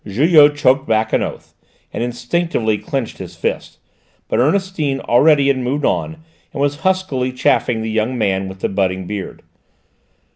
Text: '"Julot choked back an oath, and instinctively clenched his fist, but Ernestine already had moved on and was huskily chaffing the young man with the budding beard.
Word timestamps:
'"Julot 0.03 0.55
choked 0.55 0.87
back 0.87 1.13
an 1.13 1.21
oath, 1.21 1.53
and 1.93 2.01
instinctively 2.01 2.79
clenched 2.79 3.19
his 3.19 3.35
fist, 3.35 3.77
but 4.27 4.39
Ernestine 4.39 4.99
already 5.01 5.45
had 5.49 5.59
moved 5.59 5.85
on 5.85 6.13
and 6.51 6.59
was 6.59 6.77
huskily 6.77 7.31
chaffing 7.31 7.83
the 7.83 7.91
young 7.91 8.17
man 8.17 8.47
with 8.47 8.61
the 8.61 8.69
budding 8.69 9.05
beard. 9.05 9.43